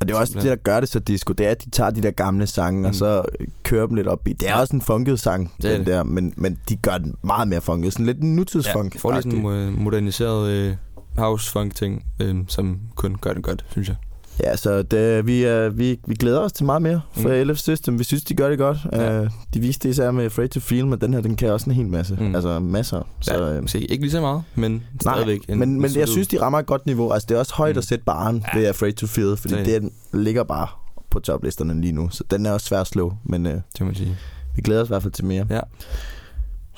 [0.00, 0.50] Og det er også det, Simpelthen.
[0.50, 2.84] der gør det så disco, det er, at de tager de der gamle sange, mm.
[2.86, 3.22] Og så
[3.62, 4.32] kører dem lidt op i.
[4.32, 5.86] Det er også en funket sang, Det den det.
[5.86, 7.92] der, men, men de gør den meget mere funket.
[7.92, 8.94] Sådan lidt en nutidsfunk.
[8.94, 9.44] Ja, får lige sådan en
[9.76, 10.76] mo- moderniseret øh,
[11.18, 13.96] house-funk-ting, øh, som kun gør det godt, synes jeg.
[14.44, 17.50] Ja, så det, vi, er, vi, vi glæder os til meget mere fra Mm.
[17.50, 17.98] LF System.
[17.98, 18.78] Vi synes, de gør det godt.
[18.92, 19.20] Ja.
[19.22, 21.70] Uh, de viste det især med Afraid to Feel, men den her, den kan også
[21.70, 22.16] en hel masse.
[22.20, 22.34] Mm.
[22.34, 23.08] Altså masser.
[23.20, 25.40] Så, ja, øh, måske ikke lige så meget, men stadigvæk.
[25.48, 27.10] en- men, en men jeg synes, de rammer et godt niveau.
[27.12, 27.78] Altså, det er også højt Mm.
[27.78, 28.58] at sætte baren Ja.
[28.58, 30.66] ved Afraid to Feel, fordi Det den ligger bare
[31.10, 32.08] på toplisterne lige nu.
[32.10, 34.16] Så den er også svær at slå, men uh, Det må man sige.
[34.56, 35.46] vi glæder os i hvert fald til mere.
[35.50, 35.60] Ja.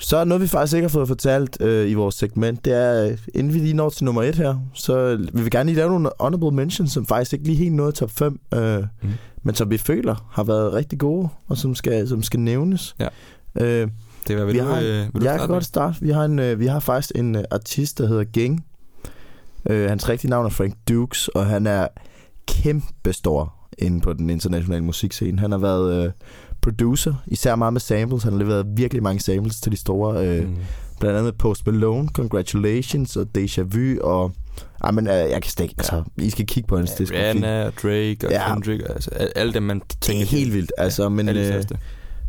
[0.01, 3.53] Så noget, vi faktisk ikke har fået fortalt øh, i vores segment, det er, inden
[3.53, 6.51] vi lige når til nummer et her, så vil vi gerne lige lave nogle honorable
[6.51, 9.09] mentions, som faktisk ikke lige helt nåede top 5, øh, Mm.
[9.43, 12.95] men som vi føler har været rigtig gode, og som skal, som skal nævnes.
[12.99, 13.07] Ja.
[13.61, 13.87] Øh,
[14.27, 15.55] Det var, vil vi du, har, øh, vil du jeg kan med?
[15.55, 15.97] godt starte.
[16.01, 18.65] Vi har, en, øh, vi har faktisk en øh, artist, der hedder Gang.
[19.69, 21.87] Øh, hans rigtige navn er Frank Dukes, og han er
[22.47, 25.39] kæmpestor inde på den internationale musikscene.
[25.39, 26.11] Han har været øh,
[26.61, 28.23] producer, især meget med samples.
[28.23, 30.55] Han har leveret virkelig mange samples til de store, øh, Mm.
[30.99, 34.31] blandt andet Post Malone, Congratulations og Deja Vu, og
[34.81, 37.25] ah, men, øh, jeg kan stikke, altså, I skal kigge på hans Ja, diskografi.
[37.27, 38.53] Rihanna, og Drake og Ja.
[38.53, 41.55] Kendrick, altså al- alle dem, man Det tænker er helt vildt, altså, men, alle de
[41.57, 41.63] øh,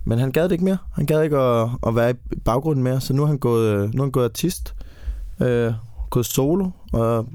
[0.04, 0.78] men han gad det ikke mere.
[0.94, 2.14] Han gad ikke at, at være i
[2.44, 4.74] baggrunden mere, så nu er han gået, øh, nu er han gået artist,
[5.42, 5.72] øh,
[6.10, 7.26] gået solo, og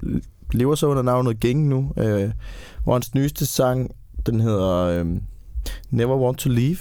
[0.54, 2.32] lever så under navnet Gang nu, øh,
[2.84, 3.92] hvor hans nyeste sang,
[4.26, 5.06] den hedder øh,
[5.90, 6.78] Never Want To Leave,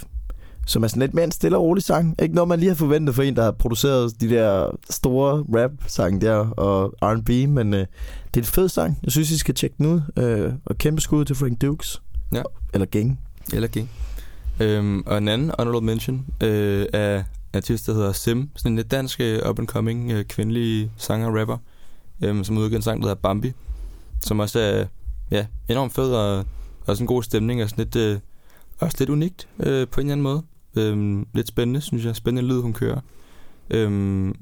[0.65, 2.15] som er sådan lidt mere en stille og rolig sang.
[2.21, 6.21] Ikke noget, man lige har forventet for en, der har produceret de der store rap-sange
[6.21, 7.87] der, og R&B, men øh, det
[8.33, 8.99] er en fed sang.
[9.03, 12.01] Jeg synes, I skal tjekke den ud, øh, og kæmpe skud til Frank Dukes.
[12.33, 12.43] Ja.
[12.73, 13.19] Eller Gang.
[13.53, 13.89] Eller King.
[14.59, 18.49] Øhm, og en anden honorable mention øh, er en artist, der hedder Sim.
[18.55, 21.57] Sådan en lidt dansk øh, up-and-coming øh, kvindelig sanger og rapper,
[22.23, 23.53] øhm, som udgiver en sang, der hedder Bambi.
[24.21, 24.85] Som også er
[25.31, 26.45] ja, enormt fed og
[26.85, 28.19] også en god stemning og sådan lidt, øh,
[28.79, 30.43] også lidt unikt øh, på en eller anden måde.
[30.75, 32.15] Øhm, lidt spændende, synes jeg.
[32.15, 32.99] Spændende lyd, hun kører.
[33.69, 34.35] Øhm,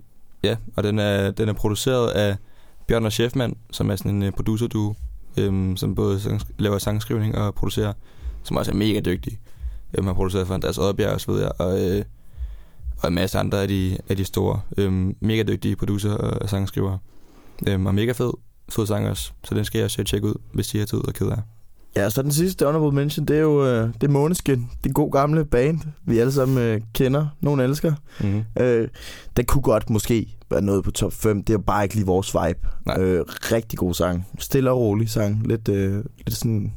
[0.43, 2.38] ja, og den er, den er produceret af
[2.88, 4.96] Bjørn og Schæfman, som er sådan en øh, producer du
[5.38, 7.93] øhm, som både sang, laver sangskrivning og producerer,
[8.43, 9.39] som også er mega dygtig.
[9.98, 12.06] Øhm, har produceret for Andreas Oddbjerg, så ved jeg, og, øh,
[12.98, 14.62] og en masse andre af de, af de store.
[14.78, 17.00] Øhm, mega dygtige producer og sangskrivere.
[17.67, 18.32] Øhm, og mega fed,
[18.69, 21.13] fed sang også, så den skal jeg også tjekke ud, hvis de har tid og
[21.13, 21.38] keder.
[21.95, 24.69] Ja, så den sidste honorable mention, det er jo øh, det er Måneskin.
[24.84, 27.27] Det gode gamle band, vi alle sammen øh, kender.
[27.41, 27.93] Nogen elsker.
[28.21, 28.43] Mm-hmm.
[28.60, 28.88] Øh,
[29.38, 31.43] den kunne godt måske være noget på top 5.
[31.43, 32.60] Det er bare ikke lige vores vibe.
[32.86, 32.99] Nej.
[32.99, 34.27] Øh, rigtig god sang.
[34.39, 35.47] Stille og rolig sang.
[35.47, 36.73] Lidt, øh, lidt sådan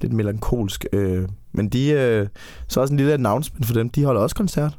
[0.00, 0.86] lidt melankolsk.
[0.92, 1.28] Øh.
[1.52, 2.26] Men de, øh,
[2.68, 3.88] så også en lille announcement for dem.
[3.90, 4.78] De holder også koncert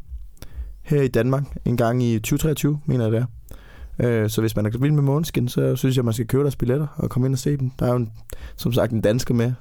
[0.82, 3.26] her i Danmark en gang i 2023, mener jeg det er.
[4.00, 6.56] Øh, så hvis man er vild med Måneskin, så synes jeg, man skal købe deres
[6.56, 7.72] billetter og komme ind og se dem.
[7.80, 8.12] Der er jo en,
[8.56, 9.54] som sagt en dansker med,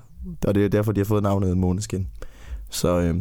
[0.46, 2.08] og det er derfor, de har fået navnet Måneskin.
[2.70, 3.14] Så, øh,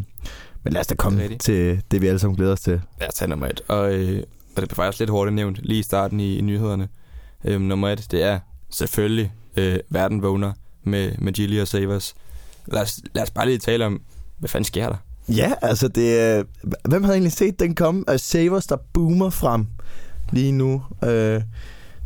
[0.63, 1.41] men lad os da Det komme rigtigt.
[1.41, 2.81] til det, vi alle sammen glæder os til.
[3.01, 3.61] Ja, tag nummer et.
[3.67, 4.23] Og, øh,
[4.55, 6.87] og det blev faktisk lidt hurtigt nævnt lige i starten i, i nyhederne.
[7.45, 8.39] Øhm, nummer et, det er
[8.69, 12.15] selvfølgelig øh, Verden vågner med, med Gilly og Savers.
[12.65, 14.01] Lad os, lad os bare lige tale om,
[14.37, 14.95] hvad fanden sker der?
[15.29, 16.43] Ja, altså det er...
[16.89, 18.03] Hvem havde egentlig set den komme?
[18.11, 19.67] Uh, Savers, der boomer frem
[20.31, 20.73] lige nu.
[21.01, 21.41] Uh,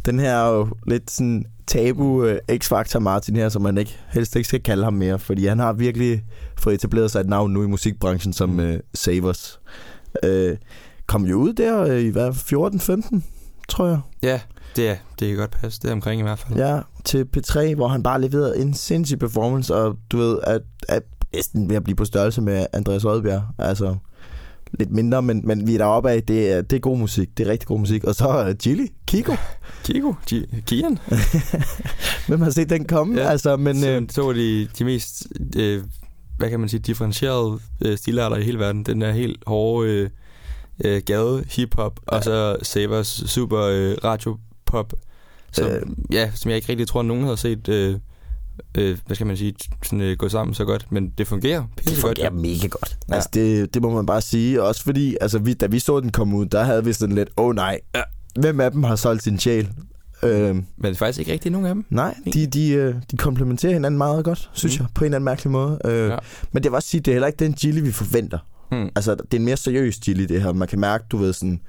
[0.06, 4.36] den her er jo lidt sådan tabu uh, X-Factor Martin her, som man ikke, helst
[4.36, 6.24] ikke skal kalde ham mere, fordi han har virkelig
[6.58, 9.60] fået etableret sig et navn nu i musikbranchen som uh, Savers.
[10.28, 10.58] Uh,
[11.08, 13.22] kom jo ud der i hvad, 14-15,
[13.70, 14.00] tror jeg.
[14.24, 14.40] Ja,
[14.76, 15.82] det er, det kan godt passe.
[15.82, 16.60] Det er omkring i hvert fald.
[16.60, 21.04] Ja, til P3, hvor han bare leverede en sindssyg performance, og du ved, at, at
[21.34, 23.44] næsten ved at blive på størrelse med Andreas Rødbjerg.
[23.58, 23.96] Altså,
[24.80, 27.48] lidt mindre, men, men vi er deroppe af, det er, det er god musik, det
[27.48, 28.04] er rigtig god musik.
[28.04, 29.34] Og så uh, Chili, Kiko,
[29.86, 30.98] Kiko, G- Kian.
[32.28, 33.22] hvem har set den komme?
[33.22, 35.84] Ja, altså, men, Men, øh, to af de, de mest, øh,
[36.38, 38.84] hvad kan man sige, differentierede øh, stilarter i hele verden.
[38.84, 40.10] Den der helt hårde øh,
[40.86, 42.18] øh, gade hiphop, ja.
[42.18, 44.94] og så Savers super øh, radiopop,
[45.52, 45.76] som, Øh.
[45.76, 45.82] øh,
[46.12, 47.96] ja, som jeg ikke rigtig tror, nogen har set, øh,
[48.78, 50.88] øh, hvad skal man sige, sådan, øh, gå sammen så godt.
[50.92, 52.18] Men det fungerer det pisse godt.
[52.20, 52.98] fungerer mega godt.
[53.10, 53.14] Ja.
[53.14, 53.16] Ja.
[53.16, 54.64] Altså, det, det må man bare sige.
[54.64, 57.30] Også fordi, altså, vi, da vi så den komme ud, der havde vi sådan lidt,
[57.38, 58.02] åh oh, nej, Ja.
[58.40, 59.70] hvem af dem har solgt sin sjæl?
[60.24, 61.86] Øh, Men det er faktisk ikke rigtig nogen af dem.
[61.90, 64.84] Nej, de, de, øh, de komplementerer hinanden meget godt, synes Mm.
[64.84, 65.80] jeg, på en eller anden mærkelig måde.
[65.86, 66.18] Øh, Ja.
[66.52, 68.38] Men det vil også sige, det er heller ikke den Gilly, vi forventer.
[68.72, 68.90] Hmm.
[68.96, 70.54] Altså, det er en mere seriøs Gilly, det her.
[70.54, 71.62] Man kan mærke, du ved, sådan,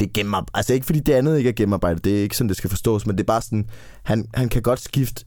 [0.00, 0.50] det er gennemarbejdet.
[0.58, 3.06] Altså, ikke fordi det andet ikke er gennemarbejdet, det er ikke sådan, det skal forstås,
[3.06, 3.66] men det er bare sådan,
[4.02, 5.24] han, han kan godt skifte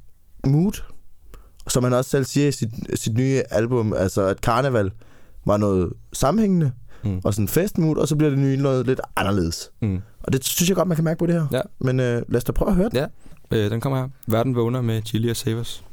[0.48, 0.82] mood.
[1.70, 4.92] Som han også selv siger i sit, sit nye album, altså, at Karneval
[5.46, 6.72] var noget sammenhængende,
[7.04, 7.22] Mm.
[7.24, 9.72] og sådan festmood, og så bliver det nye noget lidt anderledes.
[9.82, 10.02] Mm.
[10.24, 11.48] Og det synes jeg godt, man kan mærke på det her.
[11.52, 11.62] Ja.
[11.80, 12.98] Men øh, lad os da prøve at høre det.
[12.98, 13.06] Ja,
[13.52, 14.08] øh, den kommer her.
[14.28, 15.84] Verden vågner med Chili og Savers.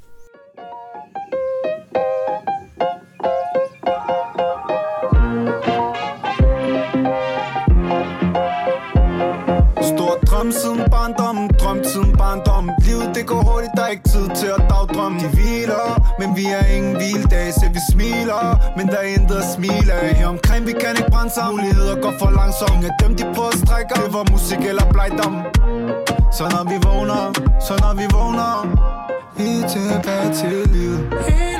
[20.66, 21.56] Vi kan ikke brænde sammen.
[21.56, 24.86] Muligheder går for langsomt Ingen af dem de prøver at strække Det var musik eller
[24.94, 25.34] blejdom
[26.36, 27.22] Så når vi vågner,
[27.66, 28.52] så når vi vågner.
[29.36, 31.53] Vi er tilbage til livet.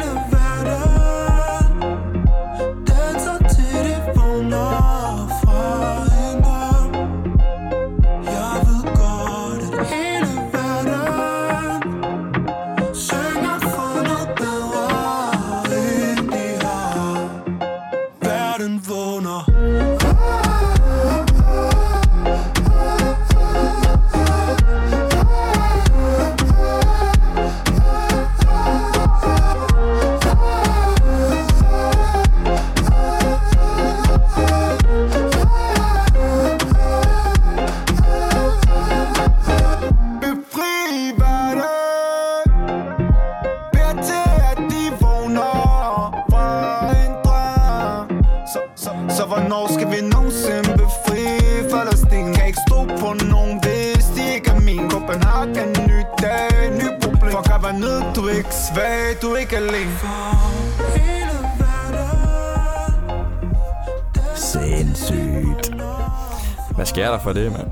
[67.24, 67.68] For det, mand?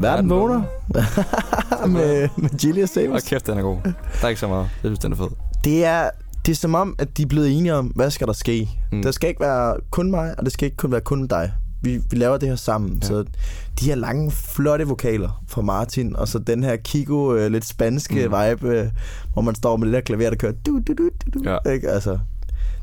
[0.00, 0.62] Verden vågner
[1.86, 3.22] med, med og Savers.
[3.22, 3.78] Og kæft, den er god.
[3.84, 3.92] Der
[4.24, 4.62] er ikke så meget.
[4.82, 5.28] Jeg synes, den er fed.
[5.64, 6.10] Det er,
[6.46, 8.68] det er som om, at de er blevet enige om, hvad skal der ske.
[8.92, 9.02] Mm.
[9.02, 11.52] Der skal ikke være kun mig, og det skal ikke kun være kun dig.
[11.82, 12.98] Vi, vi laver det her sammen.
[13.02, 13.06] Ja.
[13.06, 13.24] Så
[13.80, 18.14] de her lange, flotte vokaler fra Martin, og så den her Kiko, øh, lidt spanske
[18.28, 18.34] mm.
[18.34, 18.86] Vibe, øh,
[19.32, 21.72] hvor man står med det der klaver, der kører du, du, du, du, du, Ja.
[21.72, 21.88] ikke?
[21.90, 22.18] Altså,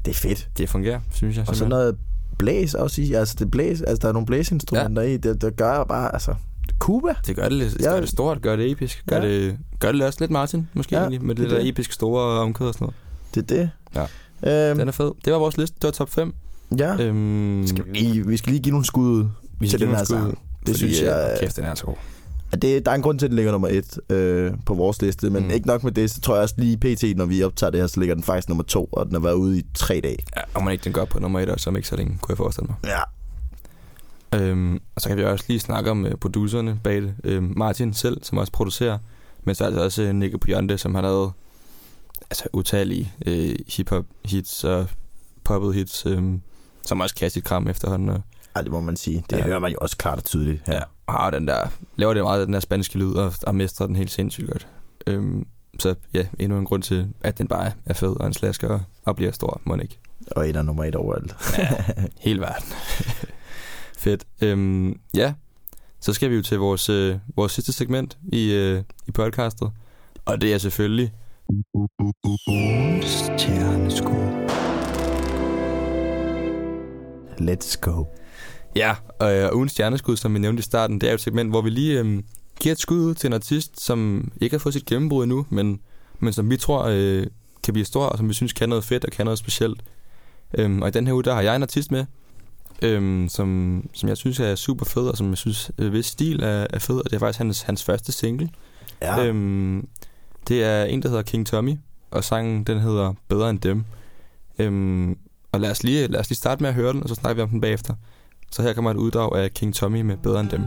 [0.05, 0.49] det er fedt.
[0.57, 1.45] Det fungerer, synes jeg.
[1.49, 1.97] Og så noget
[2.38, 5.08] blæs også i, altså det blæs, altså der er nogle blæsinstrumenter ja.
[5.10, 6.36] i, det, det gør bare, altså,
[6.80, 7.13] Cuba.
[7.28, 7.89] Det gør det, lidt, Ja.
[7.89, 9.04] gør det stort, gør det episk.
[9.10, 9.28] Gør, Ja.
[9.28, 11.69] det, gør det også lidt Martin, måske Ja, egentlig, med det det, er der det.
[11.69, 12.95] episk store omkød og sådan noget.
[13.36, 13.69] Det er det.
[14.43, 14.69] Ja.
[14.69, 15.12] Øhm, Den er fed.
[15.26, 15.76] Det var vores liste.
[15.76, 16.34] Det var top 5.
[16.78, 17.02] ja.
[17.04, 19.26] Øhm, Skal vi, lige, vi skal lige give nogle skud
[19.60, 20.30] vi til skal den give her sang.
[20.30, 21.30] Det fordi, synes jeg...
[21.34, 21.95] øh, Kæft, den er så god.
[22.61, 25.29] Det, der er en grund til, at den ligger nummer et øh, på vores liste,
[25.29, 25.49] men Mm.
[25.49, 27.87] ikke nok med det, så tror jeg også lige pt, når vi optager det her,
[27.87, 30.17] så ligger den faktisk nummer to, og den har været ude i tre dage.
[30.37, 32.31] Ja, og man ikke den gør på nummer 1 også om ikke så længe, kunne
[32.33, 32.75] jeg forestille mig.
[32.83, 32.99] Ja.
[34.39, 37.15] Øhm, og så kan vi også lige snakke om uh, producerne bag det.
[37.23, 38.97] Øhm, Martin selv, som også producerer,
[39.43, 41.31] men så er der altså også uh, Nico Bionde, som har lavet
[42.29, 43.33] altså, utallige uh,
[43.67, 44.87] hip-hop hits og
[45.43, 46.41] poppet hits, øhm,
[46.81, 48.09] som også kan sit kram efterhånden.
[48.09, 48.21] Og,
[48.55, 49.23] Ej, det må man sige.
[49.29, 49.37] Det Ja.
[49.37, 49.43] ja.
[49.43, 50.73] hører man jo også klart og tydeligt her.
[50.73, 50.81] ja.
[51.09, 54.11] Har den der, laver det meget den der spanske lyd, og, og mestrer den helt
[54.11, 54.67] sindssygt godt.
[55.07, 55.47] Øhm,
[55.79, 59.15] så ja, endnu en grund til, at den bare er fed og en slasker og,
[59.15, 59.99] bliver stor, må ikke.
[60.31, 61.35] Og en er nummer et overalt.
[62.25, 62.67] Hele verden.
[64.03, 64.25] Fedt.
[64.41, 65.33] Øhm, ja,
[65.99, 69.71] så skal vi jo til vores, øh, vores sidste segment i, øh, i podcastet.
[70.25, 71.11] Og det er selvfølgelig...
[73.01, 74.35] Stjerneskud.
[77.39, 78.05] Let's go.
[78.75, 81.49] Ja, og øh, ugens stjerneskud, som vi nævnte i starten, det er jo et segment,
[81.49, 82.23] hvor vi lige øh,
[82.59, 85.79] giver et skud ud til en artist, som ikke har fået sit gennembrud endnu, men,
[86.19, 87.27] men som vi tror øh,
[87.63, 89.83] kan blive stor, og som vi synes kan noget fedt og kan noget specielt.
[90.53, 92.05] Øhm, og i den her uge, der har jeg en artist med,
[92.81, 96.43] øhm, som, som jeg synes er super fed, og som jeg synes, øh, hvis stil
[96.43, 98.49] er, er fed, og det er faktisk hans, hans første single.
[99.01, 99.19] Ja.
[99.19, 99.27] Ja.
[99.27, 99.88] Øhm,
[100.47, 101.77] det er en, der hedder King Tommy,
[102.11, 103.83] og sangen den hedder Bedre end dem.
[104.59, 105.17] Øhm,
[105.51, 107.35] og lad os, lige, lad os lige starte med at høre den, og så snakker
[107.35, 107.93] vi om den bagefter.
[108.51, 110.62] Så her kommer et uddrag af King Tommy med Bedre end dem.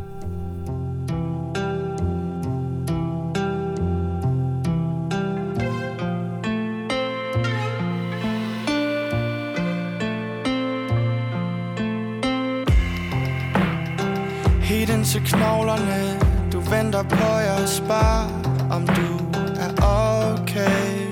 [14.63, 16.21] Helt ind til knoglerne
[16.53, 18.29] Du venter på, jeg spørger
[18.71, 19.19] Om du
[19.61, 21.09] er okay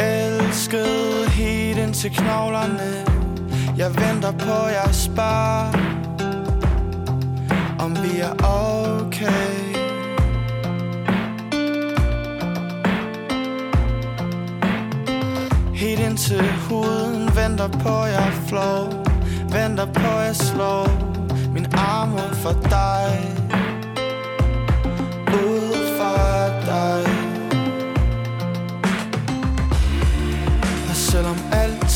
[0.00, 1.07] Elskede
[1.98, 3.06] til knoglerne.
[3.76, 5.72] Jeg venter på, jeg spar
[7.78, 9.54] Om vi er okay.
[15.74, 19.04] Helt ind til huden Venter på, jeg flow.
[19.52, 20.88] Venter på, jeg slår
[21.52, 23.34] Min arm ud for dig.
[25.32, 27.17] Ud for dig.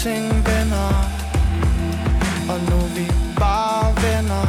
[0.04, 0.94] Alting vender.
[2.50, 3.06] Og nu er vi
[3.38, 4.46] bare venner.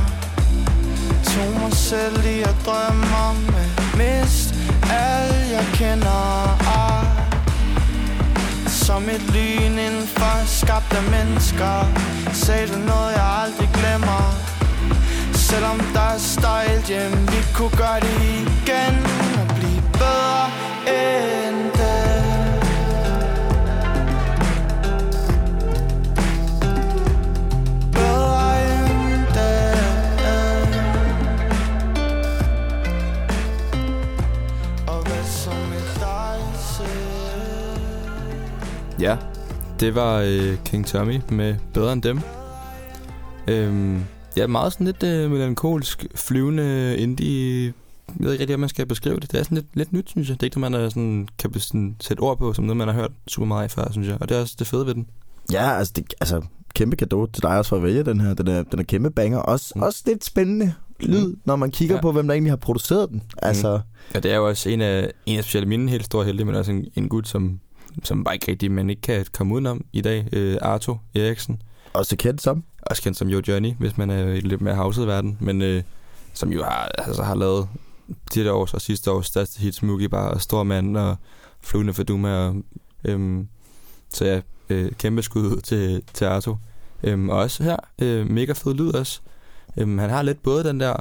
[1.23, 4.55] Tog mig selv i at drømme om at mist
[4.91, 6.57] alt jeg kender.
[6.77, 7.05] Ah.
[8.67, 11.75] Som et lyn indenfor skabte mennesker.
[12.33, 14.23] Sagde du noget jeg aldrig glemmer?
[15.33, 18.95] Selvom der er stejlt hjem Vi kunne gøre det igen
[19.39, 20.45] Og blive bedre.
[20.87, 21.32] end
[39.79, 42.19] det var øh, King Tommy med Bedre end dem.
[43.47, 44.03] Øhm,
[44.37, 47.73] ja, meget sådan lidt øh, melankolsk, flyvende indie...
[48.19, 49.31] Jeg ved ikke rigtig, hvordan man skal beskrive det.
[49.31, 50.35] Det er sådan lidt, lidt nyt, synes jeg.
[50.35, 52.87] Det er ikke noget, man er sådan, kan sådan, sætte ord på, som noget, man
[52.87, 54.17] har hørt super meget af før, synes jeg.
[54.21, 55.07] Og det er også det fede ved den.
[55.51, 56.41] Ja, altså, det, altså
[56.75, 58.33] kæmpe gave til dig også for at vælge den her.
[58.33, 59.37] Den er, den er kæmpe banger.
[59.39, 59.79] Også, Mm.
[59.79, 59.83] mm.
[59.83, 62.01] også lidt spændende lyd, når man kigger Ja.
[62.01, 63.23] på, hvem der egentlig har produceret den.
[63.41, 63.79] Altså,
[64.13, 66.55] Ja, det er jo også en af, en af specielt mine helt store helte, men
[66.55, 67.59] også en, en gut, som,
[68.03, 70.27] som bare ikke rigtig, man ikke kan komme udenom i dag.
[70.31, 71.61] Øh, Arto Eriksen.
[71.93, 72.63] også kendt som.
[72.81, 75.83] også kendt som Yo Johnny, hvis man er i lidt mere havset verden, men øh,
[76.33, 77.67] som jo har, altså, har lavet
[78.33, 81.15] dette års og sidste års største hits, Mugi Bar og Stormand og
[81.61, 82.47] Flyvende Faduma.
[82.47, 82.55] Og,
[83.05, 83.47] øhm,
[84.13, 86.57] så ja, øh, kæmpe skud ud til, til Arto.
[87.03, 89.21] Øhm, og også her, øh, mega fed lyd også.
[89.77, 90.95] Øhm, han har lidt både den der,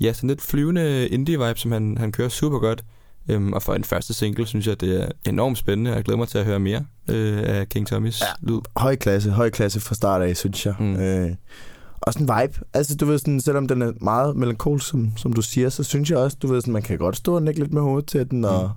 [0.00, 2.84] ja, sådan lidt flyvende indie-vibe, som han, han kører super godt.
[3.28, 6.18] Øhm, og for en første single, synes jeg, det er enormt spændende, og jeg glæder
[6.18, 8.26] mig til at høre mere øh, af King Tommys ja.
[8.42, 8.60] lyd.
[8.76, 10.74] Høj klasse, høj klasse fra start af, synes jeg.
[10.80, 10.96] Mm.
[10.96, 11.30] Øh,
[12.00, 12.58] også en vibe.
[12.74, 16.10] Altså, du ved, sådan, selvom den er meget melankolsk, som, som du siger, så synes
[16.10, 18.30] jeg også, du ved, sådan, man kan godt stå og nikke lidt med hovedet til
[18.30, 18.68] den, og, Mm.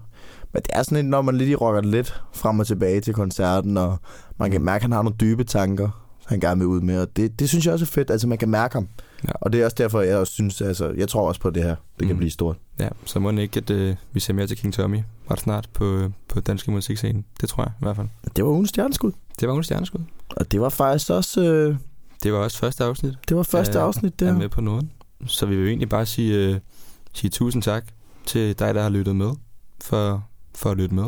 [0.53, 3.13] men det er sådan lidt, når man lidt i rocker lidt frem og tilbage til
[3.13, 3.97] koncerten, og
[4.39, 5.89] man kan mærke, at han har nogle dybe tanker,
[6.25, 8.37] han gerne vil ud med, og det, det synes jeg også er fedt, altså man
[8.37, 8.87] kan mærke ham.
[9.23, 9.29] Ja.
[9.41, 11.75] Og det er også derfor, jeg også synes, altså, jeg tror også på det her,
[11.99, 12.17] det kan Mm.
[12.17, 12.57] blive stort.
[12.79, 14.99] Ja, så må ikke, at øh, vi ser mere til King Tommy
[15.31, 17.23] ret snart på, på danske musikscene.
[17.41, 18.07] Det tror jeg i hvert fald.
[18.35, 19.99] Det var ugens stjerneskud, Det var ugens stjerneskud.
[20.29, 21.75] og det var faktisk også, øh,
[22.23, 23.13] Det var også første afsnit.
[23.29, 24.27] det var første Ja, afsnit Der.
[24.29, 24.87] Er med på noget.
[25.25, 26.59] Så vi vil egentlig bare sige, øh,
[27.13, 27.83] sige tusind tak
[28.25, 29.29] til dig, der har lyttet med,
[29.81, 30.23] for,
[30.55, 31.05] for at lytte med.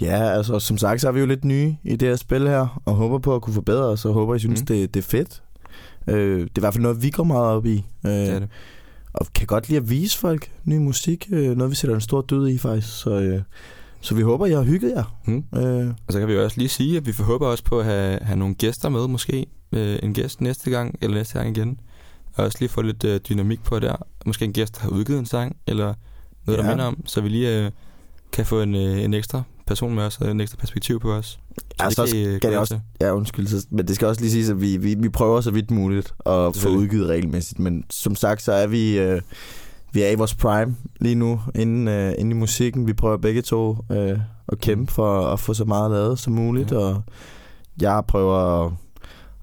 [0.00, 2.80] Ja, altså som sagt, så er vi jo lidt nye i det her spil her,
[2.84, 4.66] og håber på at kunne forbedre os, og håber, I synes, mm.
[4.66, 5.41] det, det er fedt.
[6.06, 7.84] Øh, det er i hvert fald noget, vi går meget op i.
[8.06, 8.48] Øh, Det er det.
[9.12, 11.28] og kan godt lide at vise folk ny musik.
[11.32, 12.98] Øh, noget, vi sætter en stor død i, faktisk.
[13.00, 13.42] Så, øh,
[14.00, 15.18] så vi håber, I har hygget jer.
[15.26, 15.44] Mm.
[15.56, 17.84] Øh, Og så kan vi jo også lige sige, at vi håber også på at
[17.84, 19.46] have, have nogle gæster med, måske.
[19.72, 21.80] Øh, en gæst næste gang, eller næste gang igen.
[22.34, 23.96] Og også lige få lidt øh, dynamik på der.
[24.26, 25.94] Måske en gæst, der har udgivet en sang, eller
[26.46, 26.70] noget, der Ja.
[26.70, 27.06] minder om.
[27.06, 27.70] Så vi lige øh,
[28.32, 31.26] kan få en, øh, en ekstra person med os, og en ekstra perspektiv på os.
[31.26, 31.38] Så
[31.78, 33.46] Altså, det så øh, skal glæde det også- ja, undskyld.
[33.46, 36.14] Så, men det skal også lige siges, at vi, vi, vi prøver så vidt muligt
[36.26, 37.58] at få udgivet regelmæssigt.
[37.58, 38.98] Men som sagt, så er vi...
[38.98, 39.20] Øh,
[39.94, 42.86] vi er i vores prime lige nu, inden, øh, inden i musikken.
[42.86, 46.72] Vi prøver begge to øh, at kæmpe for at få så meget lavet som muligt,
[46.72, 46.78] Ja.
[46.78, 46.84] ja.
[46.84, 47.02] og
[47.80, 48.72] jeg prøver at,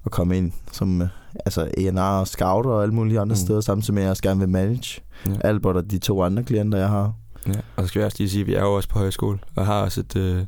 [0.04, 1.08] at komme ind som øh,
[1.46, 3.36] altså A&R og scout og alle mulige andre mm.
[3.36, 5.32] steder, samtidig med at jeg også gerne vil manage Ja.
[5.40, 7.12] Albert og de to andre klienter, jeg har.
[7.46, 7.52] Ja.
[7.76, 9.66] Og så skal vi også lige sige, at vi er jo også på højskole, og
[9.66, 10.44] har også et, øh,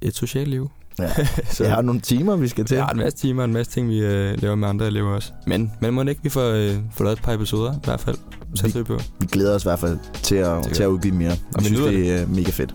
[0.00, 0.70] et socialt liv.
[0.98, 1.10] Ja.
[1.54, 2.74] så Jeg har nogle timer, vi skal til.
[2.74, 5.10] jeg har en masse timer og en masse ting, vi øh, laver med andre elever
[5.10, 5.32] også.
[5.46, 8.16] Men, men må ikke, vi får, øh, får lavet et par episoder, i hvert fald.
[8.54, 8.98] Sæt vi på.
[9.20, 11.32] Vi glæder os i hvert fald til at, til at udgive mere.
[11.54, 12.72] Og vi synes, det er øh, mega fedt.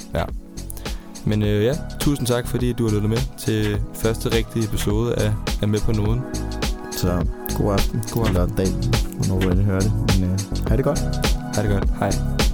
[1.26, 5.34] Men øh, ja, tusind tak, fordi du har lyttet med til første rigtige episode af,
[5.62, 6.22] af Med på Noden.
[6.92, 7.26] Så
[7.58, 8.02] god aften.
[8.12, 8.36] God aften.
[8.36, 8.68] Eller dag,
[9.18, 9.92] hvornår du hører det.
[10.20, 11.00] Men øh, ha' det godt.
[11.56, 11.90] Ha' det godt.
[12.00, 12.45] Hej.